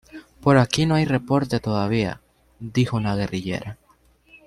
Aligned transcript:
Por 0.41 0.57
aquí 0.57 0.87
no 0.87 0.95
hay 0.95 1.05
reporte 1.05 1.59
todavía"" 1.59 2.21
-dijo 2.59 2.97
una 2.97 3.15
guerrillera-. 3.15 3.77